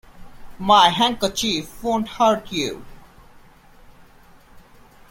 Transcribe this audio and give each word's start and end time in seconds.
My 0.57 0.89
handkerchief 0.89 1.83
won't 1.83 2.07
hurt 2.07 2.51
you. 2.51 2.83